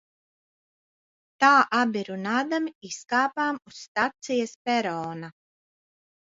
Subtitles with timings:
[1.43, 1.51] Tā
[1.81, 5.33] abi runādami izkāpām uz stacijas perona.